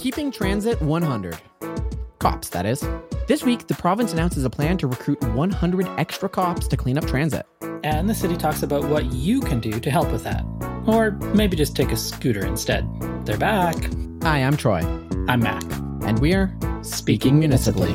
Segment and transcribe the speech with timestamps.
[0.00, 1.38] Keeping Transit 100.
[2.20, 2.82] Cops, that is.
[3.28, 7.06] This week, the province announces a plan to recruit 100 extra cops to clean up
[7.06, 7.44] transit.
[7.84, 10.42] And the city talks about what you can do to help with that.
[10.86, 12.88] Or maybe just take a scooter instead.
[13.26, 13.76] They're back.
[14.22, 14.80] Hi, I'm Troy.
[15.28, 15.64] I'm Mac.
[16.02, 17.94] And we're Speaking Municipally.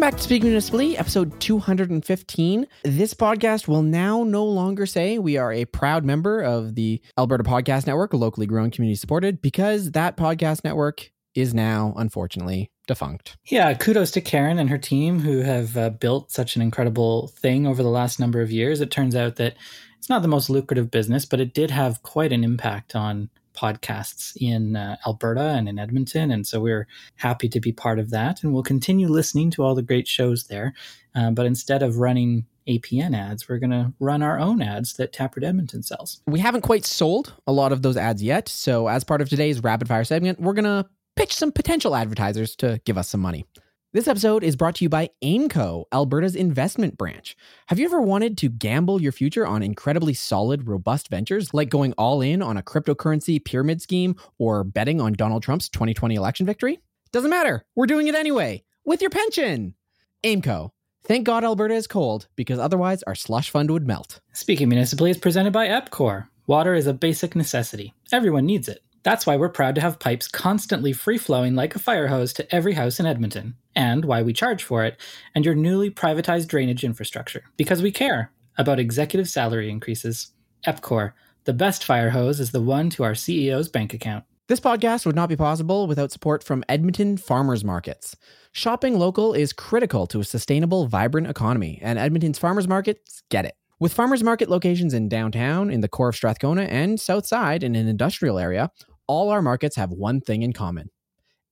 [0.00, 2.66] Welcome back to Speaking Municipally, episode 215.
[2.84, 7.44] This podcast will now no longer say we are a proud member of the Alberta
[7.44, 13.36] Podcast Network, a locally grown, community supported, because that podcast network is now, unfortunately, defunct.
[13.44, 17.66] Yeah, kudos to Karen and her team who have uh, built such an incredible thing
[17.66, 18.80] over the last number of years.
[18.80, 19.54] It turns out that
[19.98, 24.36] it's not the most lucrative business, but it did have quite an impact on podcasts
[24.36, 26.30] in uh, Alberta and in Edmonton.
[26.30, 26.86] And so we're
[27.16, 28.42] happy to be part of that.
[28.42, 30.74] And we'll continue listening to all the great shows there.
[31.14, 35.12] Uh, but instead of running APN ads, we're going to run our own ads that
[35.12, 36.20] Taproot Edmonton sells.
[36.26, 38.48] We haven't quite sold a lot of those ads yet.
[38.48, 42.54] So as part of today's rapid fire segment, we're going to pitch some potential advertisers
[42.56, 43.44] to give us some money.
[43.92, 47.36] This episode is brought to you by AIMCO, Alberta's investment branch.
[47.66, 51.92] Have you ever wanted to gamble your future on incredibly solid, robust ventures like going
[51.94, 56.78] all in on a cryptocurrency pyramid scheme or betting on Donald Trump's 2020 election victory?
[57.10, 57.64] Doesn't matter.
[57.74, 59.74] We're doing it anyway with your pension.
[60.22, 60.70] AIMCO.
[61.02, 64.20] Thank God Alberta is cold because otherwise our slush fund would melt.
[64.32, 66.28] Speaking municipally is presented by EPCOR.
[66.46, 67.92] Water is a basic necessity.
[68.12, 68.84] Everyone needs it.
[69.02, 72.54] That's why we're proud to have pipes constantly free flowing like a fire hose to
[72.54, 75.00] every house in Edmonton, and why we charge for it,
[75.34, 77.44] and your newly privatized drainage infrastructure.
[77.56, 80.32] Because we care about executive salary increases.
[80.66, 81.12] EPCOR,
[81.44, 84.24] the best fire hose is the one to our CEO's bank account.
[84.48, 88.16] This podcast would not be possible without support from Edmonton Farmers Markets.
[88.52, 93.54] Shopping local is critical to a sustainable, vibrant economy, and Edmonton's farmers markets get it.
[93.78, 97.74] With farmers market locations in downtown, in the core of Strathcona, and south side in
[97.76, 98.70] an industrial area,
[99.10, 100.88] all our markets have one thing in common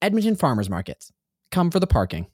[0.00, 1.10] Edmonton farmers markets.
[1.50, 2.28] Come for the parking.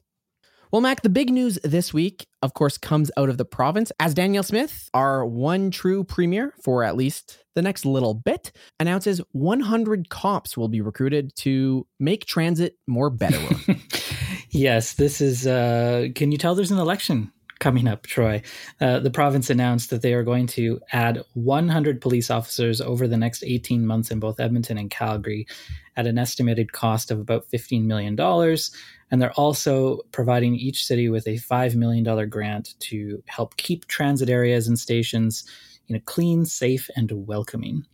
[0.71, 4.13] Well, Mac, the big news this week, of course, comes out of the province as
[4.13, 10.09] Danielle Smith, our one true premier for at least the next little bit, announces 100
[10.09, 13.41] cops will be recruited to make transit more better.
[14.51, 15.47] yes, this is.
[15.47, 18.41] Uh, can you tell there's an election coming up, Troy.
[18.81, 23.17] Uh, the province announced that they are going to add 100 police officers over the
[23.17, 25.47] next 18 months in both Edmonton and Calgary
[25.95, 28.19] at an estimated cost of about $15 million.
[29.11, 34.29] And they're also providing each city with a $5 million grant to help keep transit
[34.29, 35.45] areas and stations
[35.87, 37.85] you know, clean, safe, and welcoming.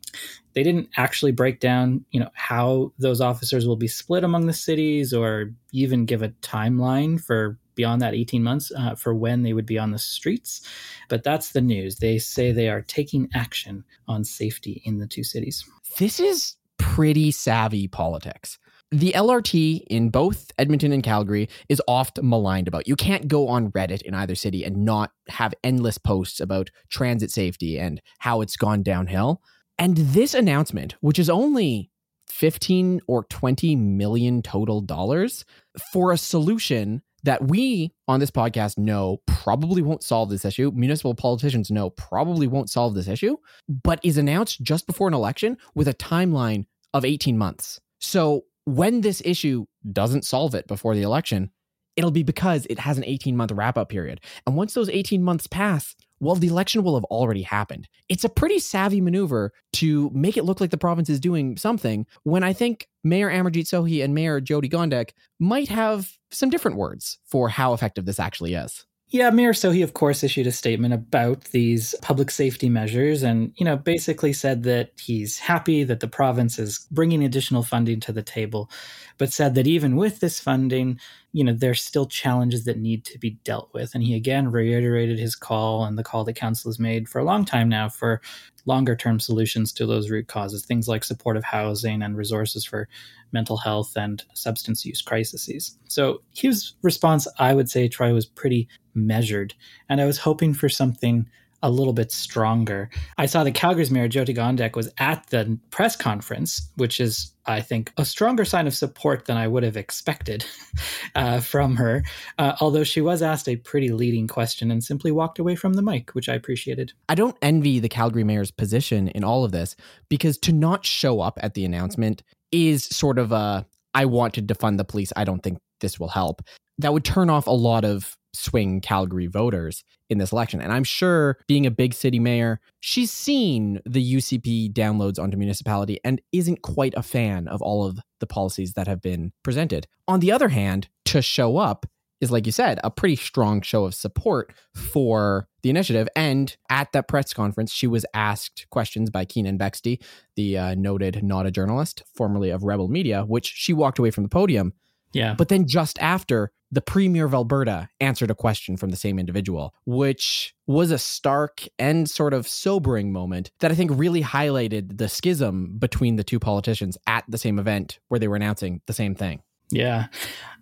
[0.54, 4.54] They didn't actually break down, you know, how those officers will be split among the
[4.54, 9.53] cities or even give a timeline for beyond that 18 months uh, for when they
[9.53, 10.62] would be on the streets.
[11.09, 11.96] But that's the news.
[11.96, 15.66] They say they are taking action on safety in the two cities.
[15.97, 18.59] This is pretty savvy politics.
[18.92, 22.88] The LRT in both Edmonton and Calgary is oft maligned about.
[22.88, 27.31] You can't go on Reddit in either city and not have endless posts about transit
[27.31, 29.42] safety and how it's gone downhill.
[29.80, 31.90] And this announcement, which is only
[32.30, 35.46] 15 or 20 million total dollars
[35.92, 40.72] for a solution that we on this podcast know probably won't solve this issue.
[40.74, 43.38] Municipal politicians know probably won't solve this issue,
[43.68, 47.80] but is announced just before an election with a timeline of 18 months.
[48.00, 51.52] So when this issue doesn't solve it before the election,
[51.96, 54.22] it'll be because it has an 18 month wrap up period.
[54.46, 57.88] And once those 18 months pass, well, the election will have already happened.
[58.07, 62.06] It's a pretty savvy maneuver to make it look like the province is doing something
[62.24, 67.18] when I think Mayor Amarjeet Sohi and Mayor Jyoti Gondek might have some different words
[67.25, 68.85] for how effective this actually is.
[69.12, 73.66] Yeah, Mayor Sohi, of course, issued a statement about these public safety measures and, you
[73.66, 78.24] know, basically said that he's happy that the province is bringing additional funding to the
[78.24, 78.72] table,
[79.18, 80.97] but said that even with this funding,
[81.34, 83.96] you know, there's still challenges that need to be dealt with.
[83.96, 87.24] And he again reiterated his call and the call that council has made for a
[87.24, 88.22] long time now for
[88.66, 92.88] longer term solutions to those root causes, things like supportive housing and resources for
[93.31, 95.78] mental health and substance use crises.
[95.88, 99.54] So his response, I would say, Troy, was pretty measured.
[99.88, 101.28] And I was hoping for something
[101.63, 102.90] a little bit stronger.
[103.18, 107.62] I saw that Calgary's mayor Jyoti Gondek was at the press conference, which is, I
[107.62, 110.46] think, a stronger sign of support than I would have expected
[111.16, 112.04] uh, from her.
[112.38, 115.81] Uh, although she was asked a pretty leading question and simply walked away from the
[115.81, 116.94] mic, which I appreciated.
[117.10, 119.75] I don't envy the Calgary mayor's position in all of this
[120.10, 124.42] because to not show up at the announcement is sort of a I want to
[124.42, 125.12] defund the police.
[125.16, 126.42] I don't think this will help
[126.81, 130.62] that would turn off a lot of swing Calgary voters in this election.
[130.62, 136.00] And I'm sure being a big city mayor, she's seen the UCP downloads onto municipality
[136.04, 139.88] and isn't quite a fan of all of the policies that have been presented.
[140.07, 141.86] On the other hand, to show up
[142.22, 146.07] is, like you said, a pretty strong show of support for the initiative.
[146.16, 150.01] And at that press conference, she was asked questions by Keenan Bexte,
[150.36, 154.24] the uh, noted not a journalist, formerly of Rebel Media, which she walked away from
[154.24, 154.74] the podium.
[155.13, 155.36] Yeah.
[155.38, 159.74] But then just after, the premier of Alberta answered a question from the same individual,
[159.86, 165.10] which was a stark and sort of sobering moment that I think really highlighted the
[165.10, 169.16] schism between the two politicians at the same event where they were announcing the same
[169.16, 169.42] thing.
[169.69, 170.08] Yeah.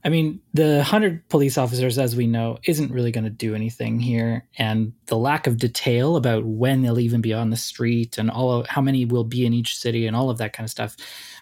[0.03, 3.99] I mean, the 100 police officers, as we know, isn't really going to do anything
[3.99, 4.47] here.
[4.57, 8.51] And the lack of detail about when they'll even be on the street and all
[8.51, 10.95] of how many will be in each city and all of that kind of stuff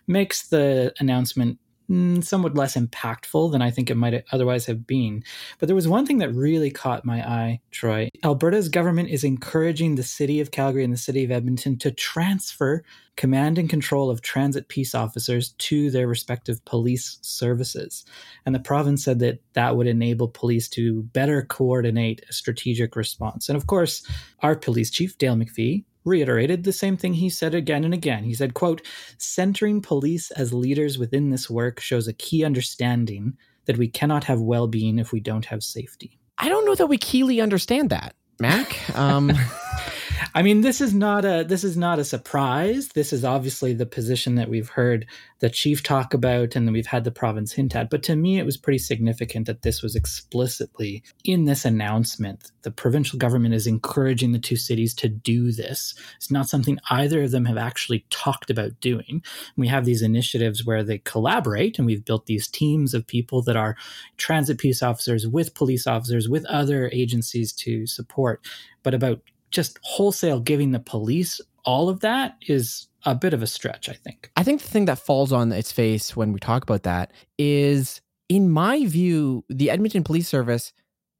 [0.08, 5.24] makes the announcement Mm, somewhat less impactful than I think it might otherwise have been.
[5.58, 8.10] But there was one thing that really caught my eye, Troy.
[8.26, 12.84] Alberta's government is encouraging the city of Calgary and the city of Edmonton to transfer
[13.16, 18.04] command and control of transit peace officers to their respective police services.
[18.46, 23.48] And the province said that that would enable police to better coordinate a strategic response.
[23.48, 24.06] And of course,
[24.42, 28.24] our police chief, Dale McFee, reiterated the same thing he said again and again.
[28.24, 28.82] He said, quote,
[29.18, 34.40] centering police as leaders within this work shows a key understanding that we cannot have
[34.40, 36.20] well-being if we don't have safety.
[36.38, 38.96] I don't know that we keenly understand that, Mac.
[38.98, 39.32] Um,
[40.34, 42.90] I mean, this is not a this is not a surprise.
[42.90, 45.06] This is obviously the position that we've heard
[45.40, 47.90] the chief talk about and we've had the province hint at.
[47.90, 52.52] But to me, it was pretty significant that this was explicitly in this announcement.
[52.64, 55.94] The provincial government is encouraging the two cities to do this.
[56.18, 59.24] It's not something either of them have actually talked about doing.
[59.56, 63.56] We have these initiatives where they collaborate, and we've built these teams of people that
[63.56, 63.76] are
[64.18, 68.46] transit peace officers with police officers, with other agencies to support.
[68.84, 69.22] But about
[69.52, 73.94] just wholesale giving the police all of that is a bit of a stretch, I
[73.94, 74.32] think.
[74.38, 78.02] I think the thing that falls on its face when we talk about that is,
[78.30, 80.72] in my view, the Edmonton Police Service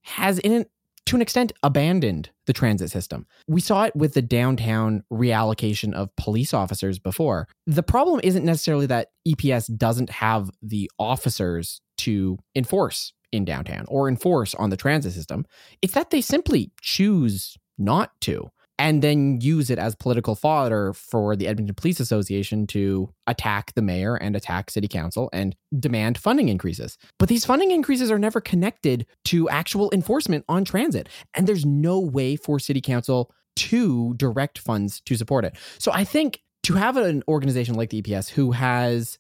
[0.04, 0.66] has, in
[1.06, 3.26] to an extent, abandoned the transit system.
[3.48, 7.48] We saw it with the downtown reallocation of police officers before.
[7.66, 14.08] The problem isn't necessarily that EPS doesn't have the officers to enforce in downtown or
[14.08, 15.46] enforce on the transit system.
[15.82, 21.36] It's that they simply choose not to and then use it as political fodder for
[21.36, 26.50] the Edmonton Police Association to attack the mayor and attack city council and demand funding
[26.50, 26.98] increases.
[27.18, 31.10] But these funding increases are never connected to actual enforcement on transit.
[31.34, 35.56] And there's no way for city council to direct funds to support it.
[35.80, 39.18] So I think to have an organization like the EPS who has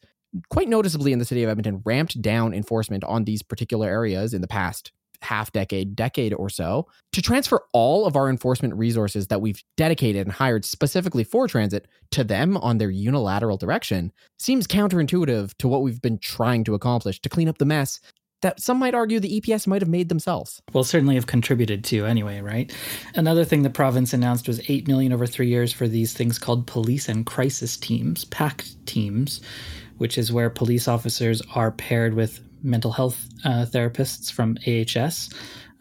[0.49, 4.41] quite noticeably in the city of Edmonton ramped down enforcement on these particular areas in
[4.41, 4.91] the past
[5.21, 10.25] half decade, decade or so, to transfer all of our enforcement resources that we've dedicated
[10.25, 15.81] and hired specifically for transit to them on their unilateral direction seems counterintuitive to what
[15.81, 17.99] we've been trying to accomplish to clean up the mess
[18.41, 20.61] that some might argue the EPS might have made themselves.
[20.71, 22.71] Well, certainly have contributed to anyway, right?
[23.15, 26.67] Another thing the province announced was 8 million over 3 years for these things called
[26.67, 29.41] police and crisis teams, PACT teams,
[29.97, 35.29] which is where police officers are paired with mental health uh, therapists from AHS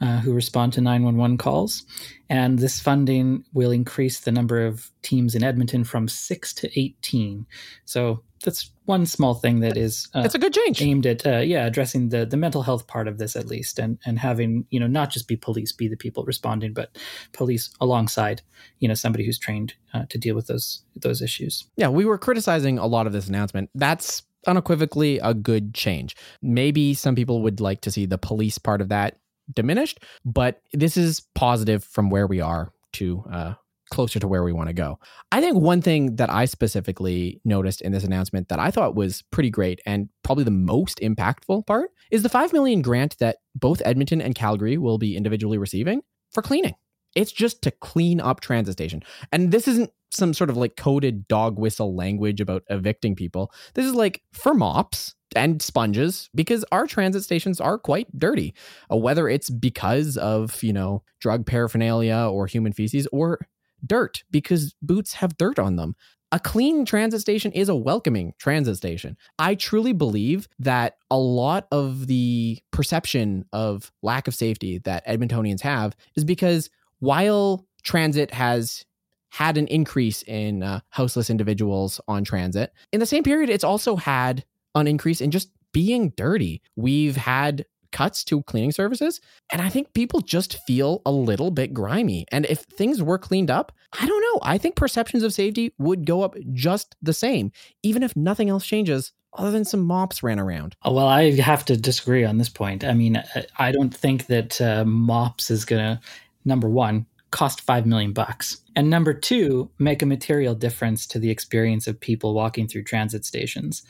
[0.00, 1.84] uh, who respond to 911 calls.
[2.28, 7.46] And this funding will increase the number of teams in Edmonton from six to 18.
[7.84, 11.38] So that's one small thing that is uh, that's a good change aimed at uh,
[11.38, 14.78] yeah addressing the the mental health part of this at least and and having you
[14.78, 16.96] know not just be police be the people responding but
[17.32, 18.42] police alongside
[18.78, 22.18] you know somebody who's trained uh, to deal with those those issues yeah we were
[22.18, 26.16] criticizing a lot of this announcement that's unequivocally a good change.
[26.42, 29.18] Maybe some people would like to see the police part of that
[29.52, 33.54] diminished, but this is positive from where we are to uh,
[33.90, 34.98] closer to where we want to go.
[35.30, 39.22] I think one thing that I specifically noticed in this announcement that I thought was
[39.30, 43.82] pretty great and probably the most impactful part is the 5 million grant that both
[43.84, 46.74] Edmonton and Calgary will be individually receiving for cleaning.
[47.16, 49.02] It's just to clean up transit station.
[49.32, 53.50] And this isn't some sort of like coded dog whistle language about evicting people.
[53.74, 58.54] This is like for mops and sponges because our transit stations are quite dirty.
[58.92, 63.46] Uh, whether it's because of, you know, drug paraphernalia or human feces or
[63.84, 65.96] dirt because boots have dirt on them.
[66.32, 69.16] A clean transit station is a welcoming transit station.
[69.38, 75.60] I truly believe that a lot of the perception of lack of safety that Edmontonians
[75.60, 78.84] have is because while transit has
[79.30, 82.72] had an increase in uh, houseless individuals on transit.
[82.92, 86.62] In the same period, it's also had an increase in just being dirty.
[86.74, 89.20] We've had cuts to cleaning services.
[89.50, 92.26] And I think people just feel a little bit grimy.
[92.30, 94.40] And if things were cleaned up, I don't know.
[94.42, 98.66] I think perceptions of safety would go up just the same, even if nothing else
[98.66, 100.76] changes other than some mops ran around.
[100.82, 102.84] Oh, well, I have to disagree on this point.
[102.84, 103.22] I mean,
[103.58, 106.00] I don't think that uh, mops is going to,
[106.46, 108.62] number one, cost 5 million bucks.
[108.76, 113.24] And number two, make a material difference to the experience of people walking through transit
[113.24, 113.82] stations.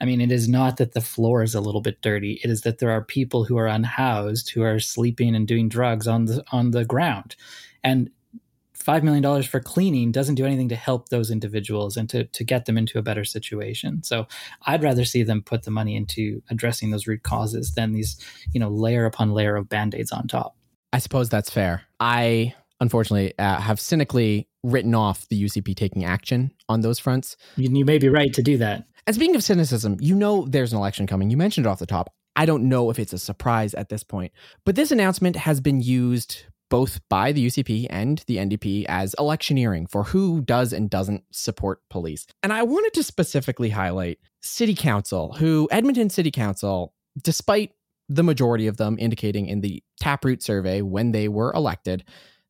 [0.00, 2.40] I mean, it is not that the floor is a little bit dirty.
[2.44, 6.06] It is that there are people who are unhoused who are sleeping and doing drugs
[6.06, 7.34] on the on the ground.
[7.82, 8.10] And
[8.78, 12.64] $5 million for cleaning doesn't do anything to help those individuals and to, to get
[12.64, 14.02] them into a better situation.
[14.02, 14.26] So
[14.66, 18.16] I'd rather see them put the money into addressing those root causes than these,
[18.52, 20.56] you know, layer upon layer of band-aids on top.
[20.92, 21.82] I suppose that's fair.
[22.00, 27.36] I unfortunately uh, have cynically written off the UCP taking action on those fronts.
[27.56, 28.84] You, you may be right to do that.
[29.06, 31.30] And speaking of cynicism, you know there's an election coming.
[31.30, 32.12] You mentioned it off the top.
[32.36, 34.32] I don't know if it's a surprise at this point,
[34.64, 39.86] but this announcement has been used both by the UCP and the NDP as electioneering
[39.86, 42.26] for who does and doesn't support police.
[42.42, 47.72] And I wanted to specifically highlight City Council, who Edmonton City Council, despite
[48.14, 52.04] the majority of them indicating in the Taproot survey when they were elected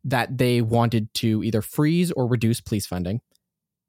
[0.04, 3.20] that they wanted to either freeze or reduce police funding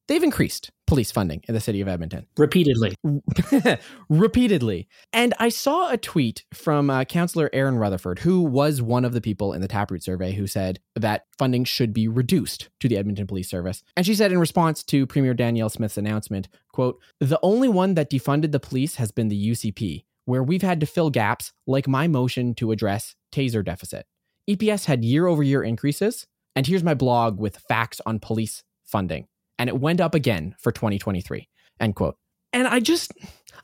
[0.07, 2.95] they've increased police funding in the city of Edmonton repeatedly.
[4.09, 4.87] repeatedly.
[5.11, 9.21] And I saw a tweet from uh, Councillor Erin Rutherford, who was one of the
[9.21, 13.27] people in the Taproot survey who said that funding should be reduced to the Edmonton
[13.27, 13.83] Police Service.
[13.95, 18.09] And she said in response to Premier Danielle Smith's announcement, quote, "The only one that
[18.09, 22.07] defunded the police has been the UCP, where we've had to fill gaps like my
[22.07, 24.05] motion to address taser deficit.
[24.49, 26.25] EPS had year-over-year increases,
[26.55, 29.27] and here's my blog with facts on police funding.
[29.57, 31.47] And it went up again for 2023
[31.79, 32.15] end quote.
[32.51, 33.13] And i just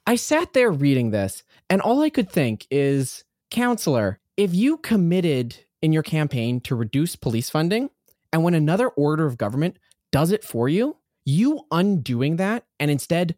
[0.08, 5.56] i sat there reading this and all i could think is counselor if you committed
[5.82, 7.90] in your campaign to reduce police funding
[8.34, 9.78] and when another order of government
[10.12, 13.36] does it for you you undoing that and instead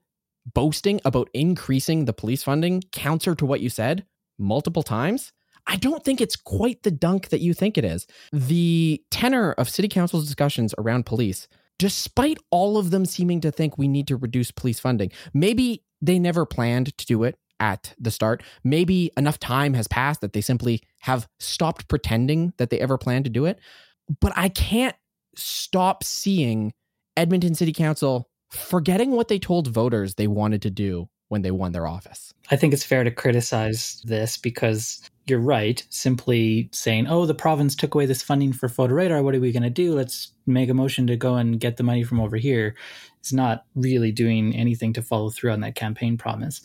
[0.53, 4.05] boasting about increasing the police funding counter to what you said
[4.39, 5.31] multiple times
[5.67, 8.07] I don't think it's quite the dunk that you think it is.
[8.33, 11.47] The tenor of city council's discussions around police
[11.81, 15.11] despite all of them seeming to think we need to reduce police funding.
[15.33, 18.43] Maybe they never planned to do it at the start.
[18.63, 23.25] Maybe enough time has passed that they simply have stopped pretending that they ever planned
[23.25, 23.57] to do it.
[24.19, 24.95] But I can't
[25.35, 26.71] stop seeing
[27.17, 31.71] Edmonton City Council forgetting what they told voters they wanted to do when they won
[31.71, 32.33] their office.
[32.51, 35.85] I think it's fair to criticize this because you're right.
[35.89, 39.23] Simply saying, oh, the province took away this funding for photo radar.
[39.23, 39.93] What are we going to do?
[39.93, 42.75] Let's make a motion to go and get the money from over here.
[43.19, 46.59] It's not really doing anything to follow through on that campaign promise.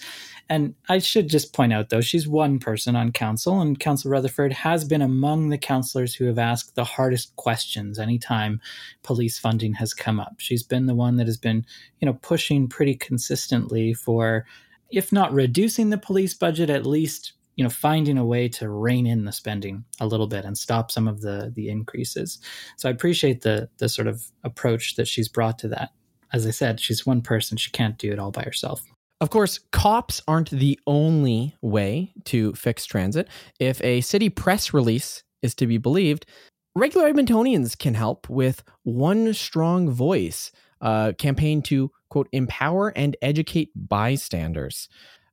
[0.48, 4.52] And I should just point out, though, she's one person on council, and Council Rutherford
[4.52, 8.60] has been among the councillors who have asked the hardest questions anytime
[9.02, 10.36] police funding has come up.
[10.38, 11.66] She's been the one that has been,
[12.00, 14.46] you know, pushing pretty consistently for,
[14.90, 19.06] if not reducing the police budget, at least you know finding a way to rein
[19.06, 22.38] in the spending a little bit and stop some of the the increases.
[22.76, 25.90] So i appreciate the the sort of approach that she's brought to that.
[26.32, 27.56] As i said she's one person.
[27.56, 28.82] She can't do it all by herself.
[29.20, 33.28] Of course, cops aren't the only way to fix transit.
[33.58, 36.26] If a city press release is to be believed,
[36.74, 40.52] regular Edmontonians can help with One Strong Voice,
[40.82, 44.88] a campaign to, quote, empower and educate bystanders.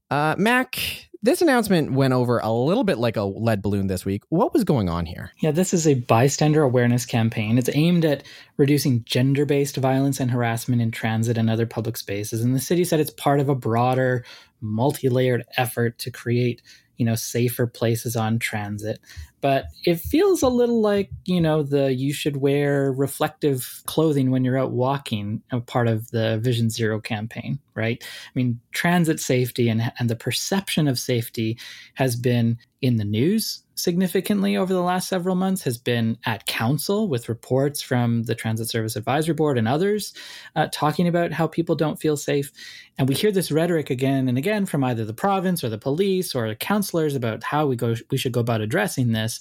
[0.09, 4.23] Uh, Mac, this announcement went over a little bit like a lead balloon this week.
[4.29, 5.31] What was going on here?
[5.39, 7.57] Yeah, this is a bystander awareness campaign.
[7.57, 8.23] It's aimed at
[8.57, 12.43] reducing gender based violence and harassment in transit and other public spaces.
[12.43, 14.25] And the city said it's part of a broader,
[14.61, 16.61] multi layered effort to create
[16.97, 18.99] you know safer places on transit.
[19.41, 24.43] But it feels a little like you know the you should wear reflective clothing when
[24.43, 28.03] you're out walking a part of the vision zero campaign right?
[28.03, 31.57] I mean transit safety and, and the perception of safety
[31.95, 37.07] has been in the news significantly over the last several months has been at council
[37.07, 40.13] with reports from the Transit Service Advisory Board and others
[40.55, 42.51] uh, talking about how people don't feel safe.
[42.97, 46.35] And we hear this rhetoric again and again from either the province or the police
[46.35, 49.39] or the councillors about how we go we should go about addressing this.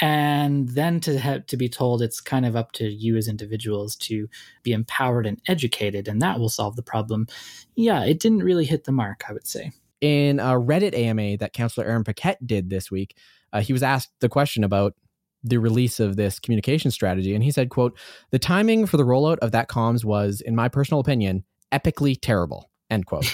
[0.00, 3.96] And then to have to be told it's kind of up to you as individuals
[3.96, 4.28] to
[4.62, 7.26] be empowered and educated, and that will solve the problem.
[7.74, 9.72] Yeah, it didn't really hit the mark, I would say.
[10.00, 13.16] In a Reddit AMA that Councillor Aaron Paquette did this week,
[13.52, 14.94] uh, he was asked the question about
[15.44, 17.96] the release of this communication strategy and he said quote
[18.30, 22.68] the timing for the rollout of that comms was in my personal opinion epically terrible
[22.90, 23.26] End quote.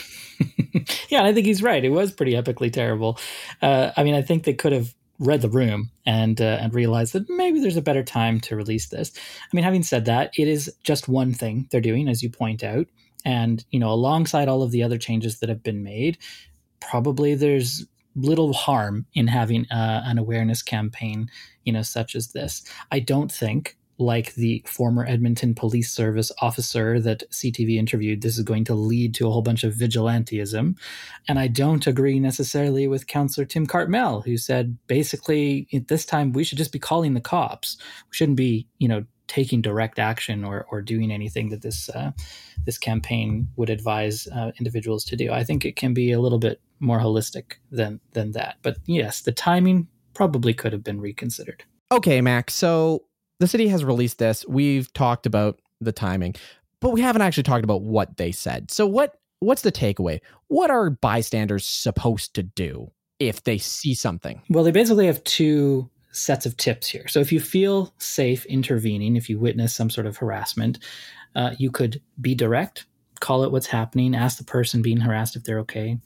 [1.09, 1.85] yeah, I think he's right.
[1.85, 3.19] It was pretty epically terrible.
[3.63, 7.13] Uh, I mean, I think they could have read the room and uh, and realized
[7.13, 9.13] that maybe there's a better time to release this.
[9.17, 12.65] I mean, having said that, it is just one thing they're doing, as you point
[12.65, 12.89] out,
[13.25, 16.19] and you know, alongside all of the other changes that have been made,
[16.81, 21.29] probably there's little harm in having uh, an awareness campaign,
[21.65, 22.63] you know, such as this.
[22.91, 28.45] I don't think like the former Edmonton Police Service officer that CTV interviewed, this is
[28.45, 30.77] going to lead to a whole bunch of vigilantism.
[31.29, 36.33] And I don't agree necessarily with Councillor Tim Cartmell, who said basically at this time
[36.33, 37.77] we should just be calling the cops.
[38.11, 42.13] We shouldn't be, you know, taking direct action or, or doing anything that this uh,
[42.67, 45.33] this campaign would advise uh, individuals to do.
[45.33, 48.57] I think it can be a little bit more holistic than than that.
[48.63, 51.65] But yes, the timing probably could have been reconsidered.
[51.93, 52.55] Okay, Max.
[52.55, 53.05] So
[53.41, 54.45] the city has released this.
[54.49, 56.35] We've talked about the timing,
[56.81, 58.71] but we haven't actually talked about what they said.
[58.71, 60.21] So what what's the takeaway?
[60.49, 64.43] What are bystanders supposed to do if they see something?
[64.49, 67.09] Well, they basically have two sets of tips here.
[67.09, 70.79] So if you feel safe intervening, if you witness some sort of harassment,
[71.35, 72.87] uh, you could be direct,
[73.21, 75.99] call it what's happening, ask the person being harassed if they're okay,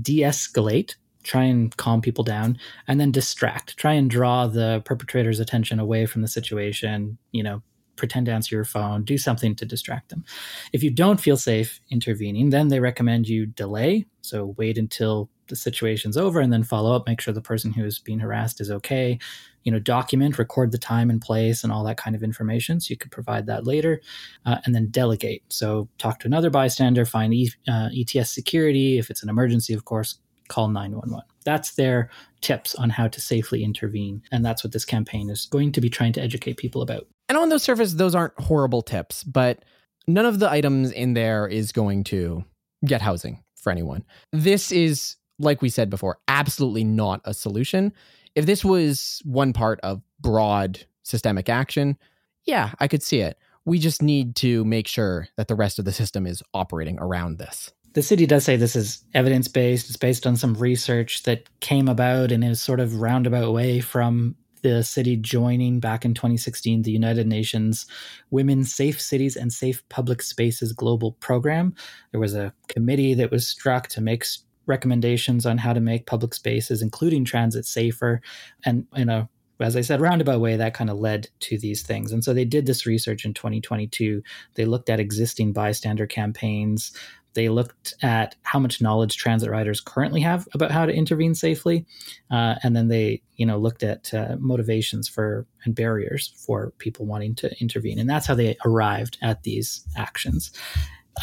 [0.00, 3.76] de escalate, try and calm people down and then distract.
[3.76, 7.62] Try and draw the perpetrator's attention away from the situation you know
[7.94, 10.24] pretend to answer your phone do something to distract them.
[10.72, 15.56] If you don't feel safe intervening then they recommend you delay so wait until the
[15.56, 18.70] situation's over and then follow up make sure the person who is being harassed is
[18.70, 19.18] okay
[19.62, 22.90] you know document record the time and place and all that kind of information so
[22.90, 24.00] you could provide that later
[24.46, 29.10] uh, and then delegate so talk to another bystander find e- uh, ets security if
[29.10, 30.18] it's an emergency of course
[30.52, 31.24] call 911.
[31.44, 34.22] That's their tips on how to safely intervene.
[34.30, 37.06] And that's what this campaign is going to be trying to educate people about.
[37.28, 39.64] And on the surface, those aren't horrible tips, but
[40.06, 42.44] none of the items in there is going to
[42.84, 44.04] get housing for anyone.
[44.32, 47.92] This is, like we said before, absolutely not a solution.
[48.34, 51.98] If this was one part of broad systemic action,
[52.44, 53.38] yeah, I could see it.
[53.64, 57.38] We just need to make sure that the rest of the system is operating around
[57.38, 59.88] this the city does say this is evidence based.
[59.88, 64.36] It's based on some research that came about in a sort of roundabout way from
[64.62, 67.86] the city joining back in 2016 the United Nations
[68.30, 71.74] Women's Safe Cities and Safe Public Spaces Global Program.
[72.12, 74.24] There was a committee that was struck to make
[74.66, 78.20] recommendations on how to make public spaces, including transit, safer.
[78.64, 79.28] And in a
[79.60, 82.10] as I said, roundabout way, that kind of led to these things.
[82.10, 84.22] And so they did this research in 2022.
[84.54, 86.92] They looked at existing bystander campaigns.
[87.34, 91.86] They looked at how much knowledge transit riders currently have about how to intervene safely,
[92.30, 97.06] uh, and then they, you know, looked at uh, motivations for and barriers for people
[97.06, 100.52] wanting to intervene, and that's how they arrived at these actions.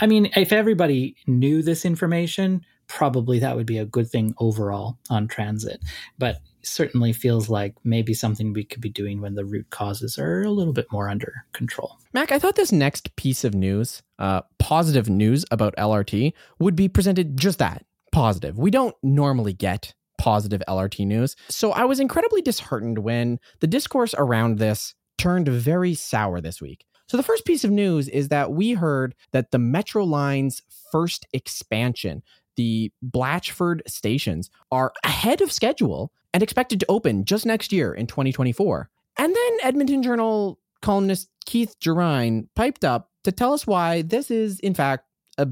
[0.02, 4.98] I mean, if everybody knew this information, probably that would be a good thing overall
[5.10, 5.80] on transit.
[6.18, 10.42] But certainly feels like maybe something we could be doing when the root causes are
[10.42, 11.98] a little bit more under control.
[12.14, 16.90] Mac, I thought this next piece of news, uh, positive news about LRT, would be
[16.90, 18.58] presented just that positive.
[18.58, 21.36] We don't normally get positive LRT news.
[21.48, 26.86] So I was incredibly disheartened when the discourse around this turned very sour this week.
[27.08, 31.26] So the first piece of news is that we heard that the Metro Line's first
[31.34, 32.22] expansion,
[32.60, 38.06] the Blatchford stations, are ahead of schedule and expected to open just next year in
[38.06, 38.90] 2024.
[39.18, 44.60] And then Edmonton Journal columnist Keith Gerein piped up to tell us why this is,
[44.60, 45.06] in fact,
[45.38, 45.48] a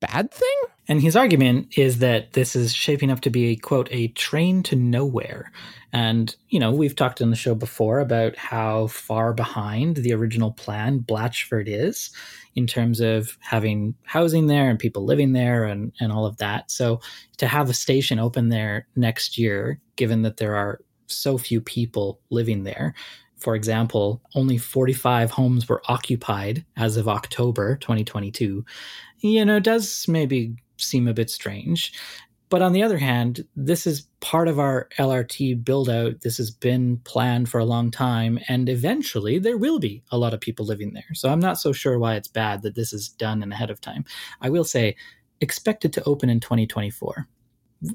[0.00, 0.56] bad thing.
[0.88, 4.62] And his argument is that this is shaping up to be a quote, a train
[4.64, 5.52] to nowhere.
[5.92, 10.52] And, you know, we've talked on the show before about how far behind the original
[10.52, 12.10] plan Blatchford is
[12.54, 16.70] in terms of having housing there and people living there and, and all of that.
[16.70, 17.00] So
[17.36, 22.20] to have a station open there next year, given that there are so few people
[22.30, 22.94] living there,
[23.38, 28.64] for example, only 45 homes were occupied as of October 2022,
[29.20, 31.92] you know, does maybe seem a bit strange.
[32.50, 36.22] But on the other hand, this is part of our LRT build out.
[36.22, 40.32] This has been planned for a long time, and eventually there will be a lot
[40.32, 41.14] of people living there.
[41.14, 43.82] So I'm not so sure why it's bad that this is done and ahead of
[43.82, 44.04] time.
[44.40, 44.96] I will say,
[45.40, 47.28] expected to open in 2024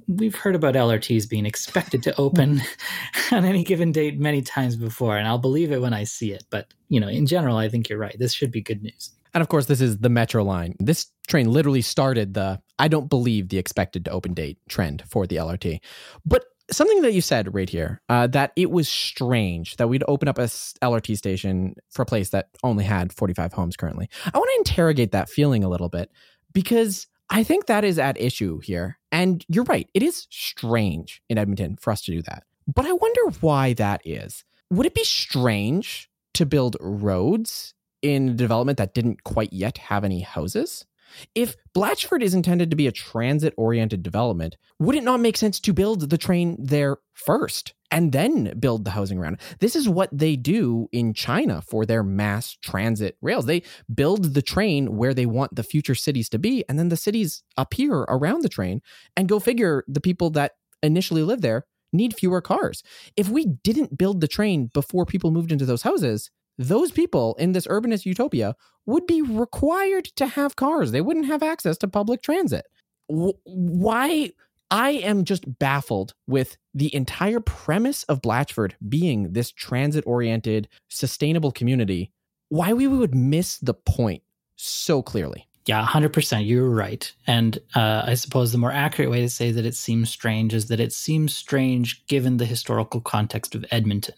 [0.07, 2.61] we've heard about LRTs being expected to open
[3.31, 6.43] on any given date many times before, and I'll believe it when I see it.
[6.49, 8.15] But you know, in general, I think you're right.
[8.17, 9.11] This should be good news.
[9.33, 10.75] And of course, this is the Metro line.
[10.79, 15.25] This train literally started the I don't believe the expected to open date trend for
[15.25, 15.79] the LRT.
[16.25, 20.27] But something that you said right here uh, that it was strange that we'd open
[20.27, 24.09] up a LRT station for a place that only had 45 homes currently.
[24.33, 26.09] I want to interrogate that feeling a little bit
[26.53, 28.99] because I think that is at issue here.
[29.11, 32.43] And you're right, it is strange in Edmonton for us to do that.
[32.71, 34.45] But I wonder why that is.
[34.69, 40.03] Would it be strange to build roads in a development that didn't quite yet have
[40.03, 40.85] any houses?
[41.33, 45.59] If Blatchford is intended to be a transit oriented development, would it not make sense
[45.61, 49.37] to build the train there first and then build the housing around?
[49.59, 53.45] This is what they do in China for their mass transit rails.
[53.45, 53.61] They
[53.93, 57.43] build the train where they want the future cities to be, and then the cities
[57.55, 58.81] appear around the train.
[59.15, 62.81] And go figure, the people that initially live there need fewer cars.
[63.15, 67.51] If we didn't build the train before people moved into those houses, those people in
[67.51, 68.55] this urbanist utopia
[68.87, 70.91] would be required to have cars.
[70.91, 72.65] They wouldn't have access to public transit.
[73.07, 74.31] Why?
[74.73, 81.51] I am just baffled with the entire premise of Blatchford being this transit oriented, sustainable
[81.51, 82.11] community.
[82.49, 84.23] Why we would miss the point
[84.55, 85.47] so clearly.
[85.67, 86.47] Yeah, 100%.
[86.47, 87.09] You're right.
[87.27, 90.69] And uh, I suppose the more accurate way to say that it seems strange is
[90.69, 94.15] that it seems strange given the historical context of Edmonton.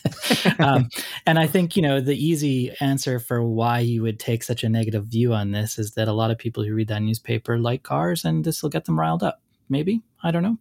[0.58, 0.90] um,
[1.24, 4.68] and I think, you know, the easy answer for why you would take such a
[4.68, 7.82] negative view on this is that a lot of people who read that newspaper like
[7.82, 9.40] cars and this will get them riled up.
[9.68, 10.02] Maybe.
[10.22, 10.58] I don't know.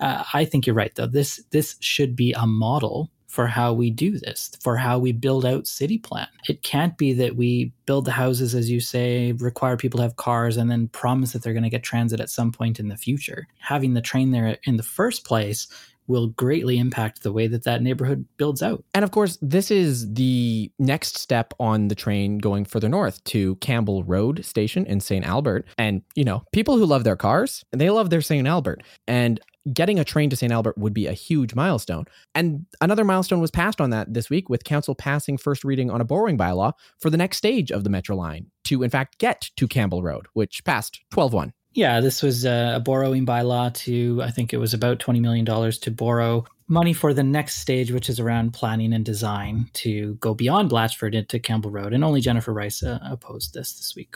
[0.00, 1.06] Uh, I think you're right, though.
[1.06, 5.44] This this should be a model for how we do this, for how we build
[5.44, 6.28] out city plan.
[6.48, 10.14] It can't be that we build the houses, as you say, require people to have
[10.14, 12.96] cars, and then promise that they're going to get transit at some point in the
[12.96, 13.48] future.
[13.58, 15.66] Having the train there in the first place
[16.06, 18.84] will greatly impact the way that that neighborhood builds out.
[18.94, 23.56] And of course, this is the next step on the train going further north to
[23.56, 25.24] Campbell Road station in St.
[25.24, 25.66] Albert.
[25.78, 28.46] And, you know, people who love their cars, they love their St.
[28.46, 28.82] Albert.
[29.08, 29.40] And
[29.72, 30.52] getting a train to St.
[30.52, 32.04] Albert would be a huge milestone.
[32.34, 36.00] And another milestone was passed on that this week with council passing first reading on
[36.00, 39.50] a borrowing bylaw for the next stage of the Metro line to, in fact, get
[39.56, 41.52] to Campbell Road, which passed 12 1.
[41.74, 45.90] Yeah, this was a borrowing bylaw to, I think it was about $20 million to
[45.90, 50.70] borrow money for the next stage, which is around planning and design to go beyond
[50.70, 51.92] Blatchford into Campbell Road.
[51.92, 54.14] And only Jennifer Rice uh, opposed this this week.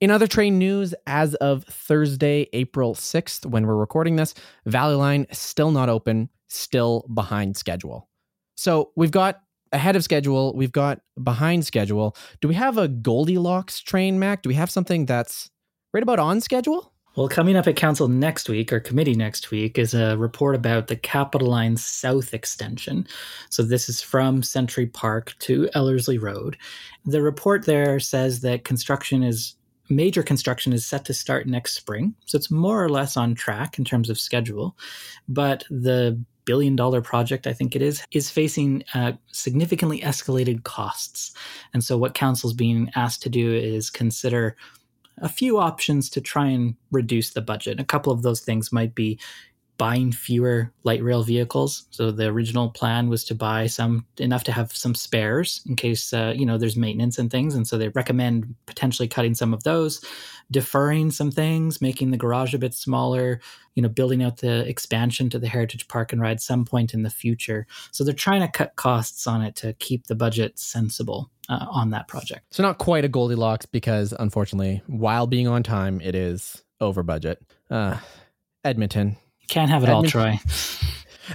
[0.00, 4.34] In other train news, as of Thursday, April 6th, when we're recording this,
[4.66, 8.08] Valley Line still not open, still behind schedule.
[8.56, 12.16] So we've got ahead of schedule, we've got behind schedule.
[12.40, 14.42] Do we have a Goldilocks train, Mac?
[14.42, 15.50] Do we have something that's
[15.92, 16.91] right about on schedule?
[17.14, 20.86] Well, coming up at council next week or committee next week is a report about
[20.86, 23.06] the Capital Line South extension.
[23.50, 26.56] So this is from Century Park to Ellerslie Road.
[27.04, 29.56] The report there says that construction is
[29.90, 32.14] major construction is set to start next spring.
[32.24, 34.74] So it's more or less on track in terms of schedule.
[35.28, 41.34] But the billion dollar project, I think it is, is facing uh, significantly escalated costs.
[41.74, 44.56] And so what council's being asked to do is consider
[45.18, 47.80] a few options to try and reduce the budget.
[47.80, 49.18] A couple of those things might be
[49.78, 51.86] buying fewer light rail vehicles.
[51.90, 56.12] So the original plan was to buy some enough to have some spares in case
[56.12, 59.64] uh, you know there's maintenance and things, and so they recommend potentially cutting some of
[59.64, 60.04] those,
[60.50, 63.40] deferring some things, making the garage a bit smaller.
[63.74, 67.02] You know, building out the expansion to the Heritage Park and Ride some point in
[67.02, 67.66] the future.
[67.90, 71.30] So they're trying to cut costs on it to keep the budget sensible.
[71.48, 72.44] Uh, on that project.
[72.52, 77.42] So not quite a Goldilocks because unfortunately, while being on time, it is over budget.
[77.68, 77.98] Uh,
[78.64, 79.16] Edmonton,
[79.52, 80.40] can't have it all, Troy.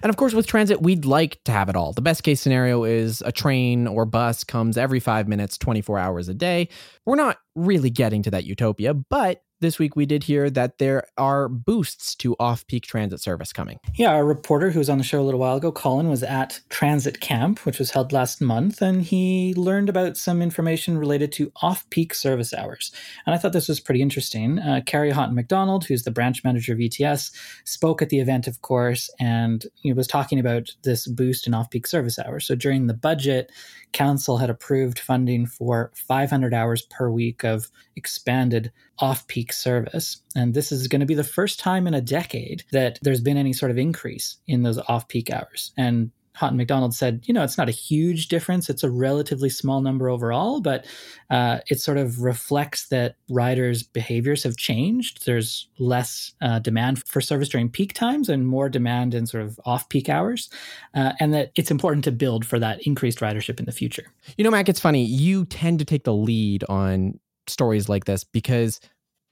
[0.04, 1.94] And of course, with transit, we'd like to have it all.
[1.94, 6.28] The best case scenario is a train or bus comes every five minutes, 24 hours
[6.28, 6.70] a day.
[7.06, 11.08] We're not really getting to that utopia, but this week we did hear that there
[11.18, 13.80] are boosts to off peak transit service coming.
[13.96, 16.62] Yeah, our reporter who was on the show a little while ago, Colin, was at
[16.70, 21.52] Transit Camp, which was held last month, and he learned about some information related to
[21.62, 22.92] off peak service hours.
[23.26, 24.60] And I thought this was pretty interesting.
[24.60, 27.32] Uh, Carrie Hotton-MacDonald, who's the branch manager of ETS,
[27.64, 31.88] spoke at the event, of course, and was talking about this boost in off peak
[31.88, 32.46] service hours.
[32.46, 33.52] So during the budget,
[33.94, 40.22] Council had approved funding for 500 hours per week of expanded off peak service.
[40.36, 43.38] And this is going to be the first time in a decade that there's been
[43.38, 45.72] any sort of increase in those off peak hours.
[45.78, 48.70] And Hotton-MacDonald said, you know, it's not a huge difference.
[48.70, 50.86] It's a relatively small number overall, but
[51.32, 55.26] uh, it sort of reflects that riders' behaviors have changed.
[55.26, 59.60] There's less uh, demand for service during peak times and more demand in sort of
[59.66, 60.50] off peak hours,
[60.94, 64.06] uh, and that it's important to build for that increased ridership in the future.
[64.38, 65.04] You know, Mac, it's funny.
[65.04, 68.80] You tend to take the lead on stories like this because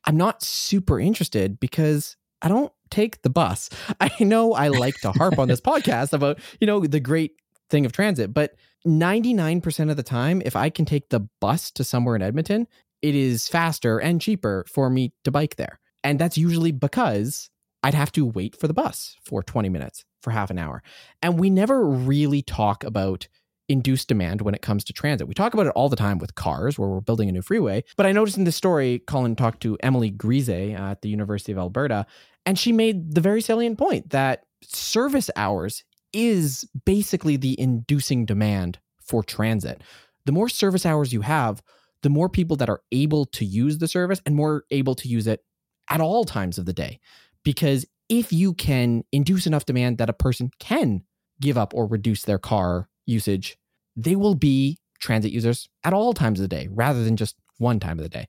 [0.05, 3.69] I'm not super interested because I don't take the bus.
[3.99, 7.33] I know I like to harp on this podcast about, you know, the great
[7.69, 11.83] thing of transit, but 99% of the time, if I can take the bus to
[11.83, 12.67] somewhere in Edmonton,
[13.01, 15.79] it is faster and cheaper for me to bike there.
[16.03, 17.49] And that's usually because
[17.83, 20.83] I'd have to wait for the bus for 20 minutes, for half an hour.
[21.21, 23.27] And we never really talk about
[23.67, 25.27] induced demand when it comes to transit.
[25.27, 27.83] We talk about it all the time with cars where we're building a new freeway.
[27.97, 31.51] But I noticed in this story, Colin talked to Emily Grise uh, at the University
[31.51, 32.05] of Alberta,
[32.45, 38.79] and she made the very salient point that service hours is basically the inducing demand
[38.99, 39.81] for transit.
[40.25, 41.61] The more service hours you have,
[42.01, 45.27] the more people that are able to use the service and more able to use
[45.27, 45.43] it
[45.89, 46.99] at all times of the day.
[47.43, 51.03] Because if you can induce enough demand that a person can
[51.41, 53.57] give up or reduce their car usage,
[53.95, 57.79] they will be transit users at all times of the day rather than just one
[57.79, 58.27] time of the day.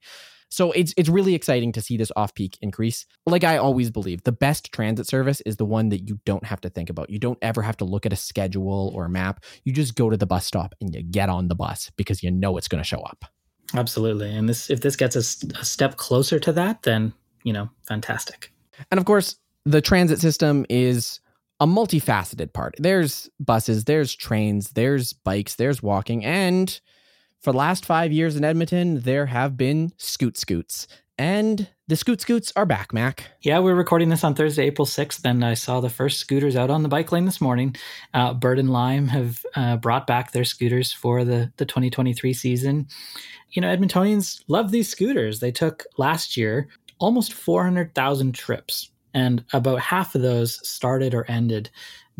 [0.48, 3.04] So it's it's really exciting to see this off-peak increase.
[3.26, 6.60] Like I always believe, the best transit service is the one that you don't have
[6.62, 7.10] to think about.
[7.10, 9.44] You don't ever have to look at a schedule or a map.
[9.64, 12.30] You just go to the bus stop and you get on the bus because you
[12.30, 13.24] know it's going to show up.
[13.74, 14.34] Absolutely.
[14.34, 18.52] And this if this gets us a step closer to that, then, you know, fantastic.
[18.90, 21.20] And of course, the transit system is
[21.58, 22.74] a multifaceted part.
[22.78, 26.80] There's buses, there's trains, there's bikes, there's walking, and
[27.46, 30.88] for the last five years in Edmonton, there have been scoot scoots.
[31.16, 33.30] And the scoot scoots are back, Mac.
[33.40, 36.70] Yeah, we're recording this on Thursday, April 6th, and I saw the first scooters out
[36.70, 37.76] on the bike lane this morning.
[38.12, 42.88] Uh, Bird and Lime have uh, brought back their scooters for the, the 2023 season.
[43.52, 45.38] You know, Edmontonians love these scooters.
[45.38, 51.70] They took last year almost 400,000 trips and about half of those started or ended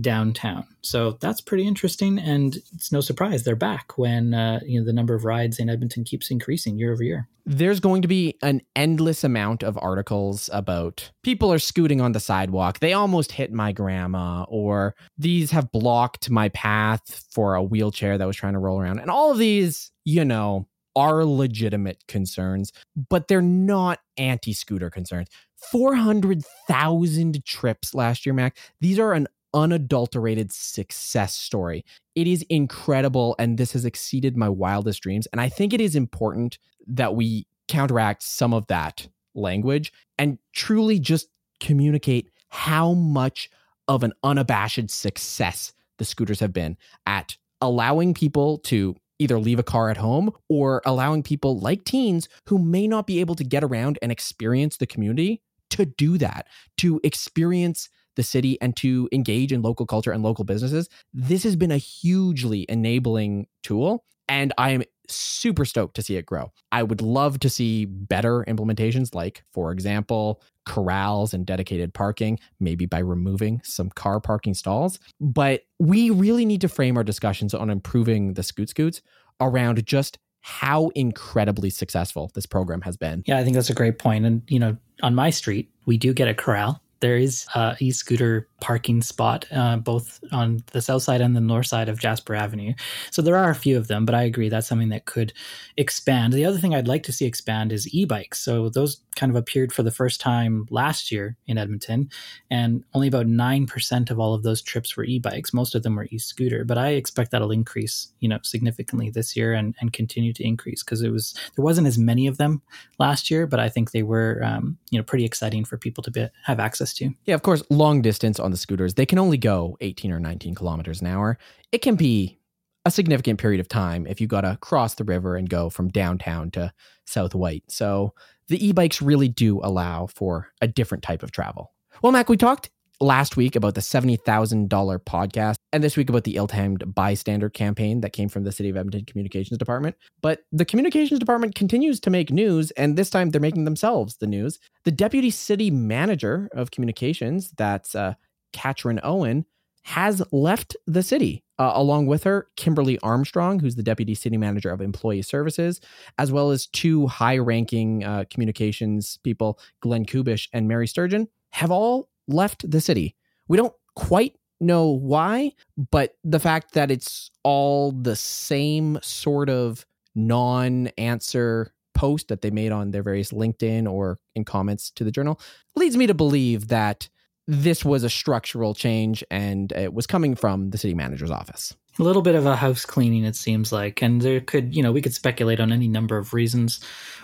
[0.00, 0.66] downtown.
[0.82, 4.92] So that's pretty interesting, and it's no surprise they're back when uh, you know the
[4.92, 7.28] number of rides in Edmonton keeps increasing year over year.
[7.44, 12.20] There's going to be an endless amount of articles about people are scooting on the
[12.20, 12.80] sidewalk.
[12.80, 18.26] They almost hit my grandma, or these have blocked my path for a wheelchair that
[18.26, 22.72] was trying to roll around, and all of these, you know, are legitimate concerns,
[23.08, 25.28] but they're not anti scooter concerns.
[25.70, 28.56] 400,000 trips last year, Mac.
[28.80, 31.84] These are an unadulterated success story.
[32.14, 35.26] It is incredible, and this has exceeded my wildest dreams.
[35.32, 41.00] And I think it is important that we counteract some of that language and truly
[41.00, 43.50] just communicate how much
[43.88, 49.64] of an unabashed success the scooters have been at allowing people to either leave a
[49.64, 53.64] car at home or allowing people like teens who may not be able to get
[53.64, 55.40] around and experience the community
[55.70, 60.44] to do that, to experience the city and to engage in local culture and local
[60.44, 60.88] businesses.
[61.14, 64.04] This has been a hugely enabling tool.
[64.28, 66.50] And I am super stoked to see it grow.
[66.72, 72.86] I would love to see better implementations, like, for example, corrals and dedicated parking, maybe
[72.86, 74.98] by removing some car parking stalls.
[75.20, 79.00] But we really need to frame our discussions on improving the scoot scoots
[79.40, 83.22] around just how incredibly successful this program has been.
[83.26, 84.24] Yeah, I think that's a great point.
[84.24, 88.48] And, you know, on my street, we do get a corral there is a e-scooter
[88.60, 92.72] parking spot uh, both on the south side and the north side of Jasper Avenue.
[93.10, 95.32] So there are a few of them, but I agree that's something that could
[95.76, 96.32] expand.
[96.32, 98.40] The other thing I'd like to see expand is e-bikes.
[98.40, 102.08] So those kind of appeared for the first time last year in Edmonton,
[102.50, 105.52] and only about 9% of all of those trips were e-bikes.
[105.52, 109.52] Most of them were e-scooter, but I expect that'll increase, you know, significantly this year
[109.52, 112.62] and, and continue to increase because it was there wasn't as many of them
[112.98, 116.10] last year, but I think they were um, you know pretty exciting for people to
[116.10, 117.10] be, have access to.
[117.24, 120.54] Yeah, of course, long distance on the scooters, they can only go 18 or 19
[120.54, 121.38] kilometers an hour.
[121.72, 122.38] It can be
[122.84, 125.88] a significant period of time if you got to cross the river and go from
[125.88, 126.72] downtown to
[127.04, 127.64] South White.
[127.68, 128.14] So
[128.48, 131.72] the e bikes really do allow for a different type of travel.
[132.02, 132.70] Well, Mac, we talked
[133.00, 134.68] last week about the $70,000
[135.00, 138.76] podcast and this week about the ill-timed bystander campaign that came from the City of
[138.76, 139.96] Edmonton Communications Department.
[140.22, 144.26] But the Communications Department continues to make news and this time they're making themselves the
[144.26, 144.58] news.
[144.84, 148.14] The Deputy City Manager of Communications, that's uh,
[148.52, 149.44] Catrin Owen,
[149.82, 151.44] has left the city.
[151.58, 155.80] Uh, along with her, Kimberly Armstrong, who's the Deputy City Manager of Employee Services,
[156.18, 161.70] as well as two high ranking uh, communications people, Glenn Kubish and Mary Sturgeon, have
[161.70, 163.14] all left the city.
[163.48, 165.52] We don't quite know why,
[165.90, 172.50] but the fact that it's all the same sort of non answer post that they
[172.50, 175.40] made on their various LinkedIn or in comments to the journal
[175.74, 177.08] leads me to believe that
[177.48, 181.74] this was a structural change and it was coming from the city manager's office.
[181.98, 184.02] A little bit of a house cleaning, it seems like.
[184.02, 186.80] And there could, you know, we could speculate on any number of reasons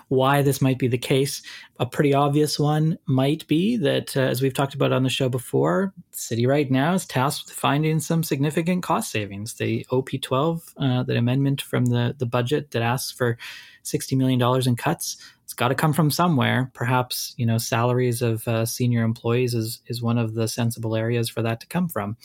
[0.08, 1.42] why this might be the case.
[1.78, 5.28] A pretty obvious one might be that, uh, as we've talked about on the show
[5.28, 9.54] before, city right now is tasked with finding some significant cost savings.
[9.54, 13.38] The OP12, uh, that amendment from the, the budget that asks for
[13.84, 16.70] $60 million in cuts, it's got to come from somewhere.
[16.74, 21.28] Perhaps, you know, salaries of uh, senior employees is, is one of the sensible areas
[21.28, 22.16] for that to come from.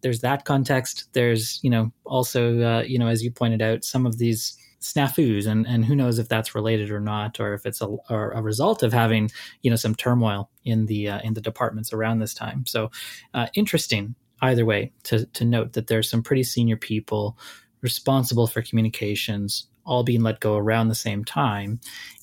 [0.00, 1.08] There's that context.
[1.12, 5.46] There's, you know, also, uh, you know, as you pointed out, some of these snafus
[5.46, 8.82] and and who knows if that's related or not or if it's a, a result
[8.82, 9.30] of having
[9.62, 12.64] you know some turmoil in the uh, in the departments around this time.
[12.66, 12.90] So
[13.34, 17.38] uh, interesting either way to to note that there's some pretty senior people
[17.80, 21.80] responsible for communications all being let go around the same time.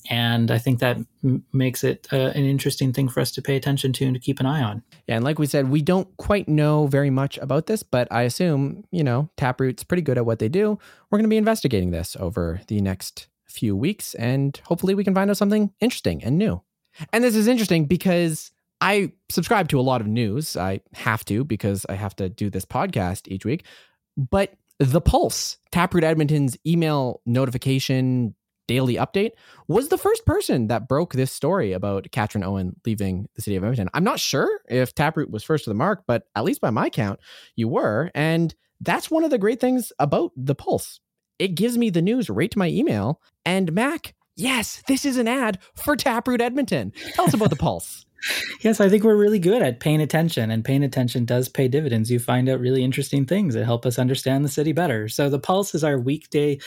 [0.08, 3.56] And I think that m- makes it uh, an interesting thing for us to pay
[3.56, 4.82] attention to and to keep an eye on.
[5.06, 8.22] Yeah, and like we said, we don't quite know very much about this, but I
[8.22, 10.78] assume, you know, Taproot's pretty good at what they do.
[11.10, 15.14] We're going to be investigating this over the next few weeks, and hopefully we can
[15.14, 16.62] find out something interesting and new.
[17.12, 20.56] And this is interesting because I subscribe to a lot of news.
[20.56, 23.64] I have to because I have to do this podcast each week.
[24.16, 28.34] But the Pulse, Taproot Edmonton's email notification
[28.66, 29.32] daily update,
[29.68, 33.62] was the first person that broke this story about Catrin Owen leaving the city of
[33.62, 33.90] Edmonton.
[33.92, 36.88] I'm not sure if Taproot was first to the mark, but at least by my
[36.88, 37.20] count,
[37.56, 38.10] you were.
[38.14, 40.98] And that's one of the great things about the Pulse.
[41.38, 43.20] It gives me the news right to my email.
[43.44, 46.92] And Mac, yes, this is an ad for Taproot Edmonton.
[47.14, 48.06] Tell us about the Pulse.
[48.60, 52.10] Yes, I think we're really good at paying attention, and paying attention does pay dividends.
[52.10, 55.08] You find out really interesting things that help us understand the city better.
[55.08, 56.58] So, the Pulse is our weekday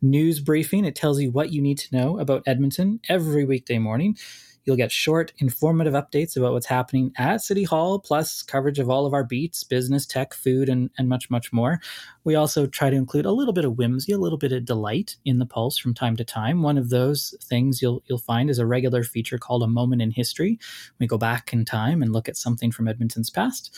[0.00, 0.84] news briefing.
[0.84, 4.16] It tells you what you need to know about Edmonton every weekday morning.
[4.64, 9.06] You'll get short, informative updates about what's happening at City Hall, plus coverage of all
[9.06, 11.80] of our beats, business, tech, food, and, and much, much more.
[12.24, 15.16] We also try to include a little bit of whimsy, a little bit of delight
[15.24, 16.62] in the pulse from time to time.
[16.62, 20.10] One of those things you'll you'll find is a regular feature called a moment in
[20.10, 20.58] history.
[20.98, 23.76] We go back in time and look at something from Edmonton's past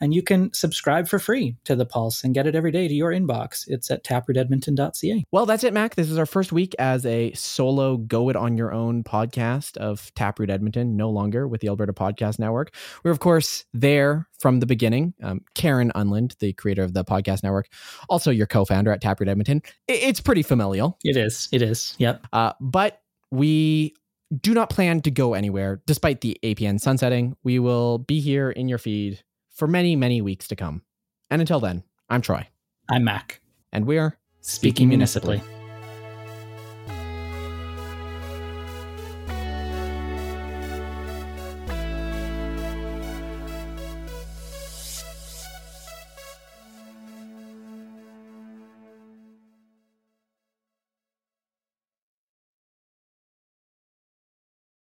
[0.00, 2.94] and you can subscribe for free to The Pulse and get it every day to
[2.94, 3.64] your inbox.
[3.68, 5.24] It's at taprootedmonton.ca.
[5.32, 5.94] Well, that's it, Mac.
[5.94, 10.12] This is our first week as a solo go it on your own podcast of
[10.14, 12.74] Taproot Edmonton, no longer with the Alberta Podcast Network.
[13.04, 15.14] We're, of course, there from the beginning.
[15.22, 17.68] Um, Karen Unland, the creator of the podcast network,
[18.08, 19.62] also your co founder at Taproot Edmonton.
[19.88, 20.98] It's pretty familial.
[21.04, 21.48] It is.
[21.52, 21.94] It is.
[21.98, 22.26] Yep.
[22.32, 23.94] Uh, but we
[24.40, 27.36] do not plan to go anywhere despite the APN sunsetting.
[27.44, 29.22] We will be here in your feed
[29.56, 30.82] for many, many weeks to come.
[31.30, 32.46] And until then, I'm Troy.
[32.90, 33.40] I'm Mac.
[33.72, 35.36] And we're Speaking, Speaking municipally.
[35.38, 35.55] municipally.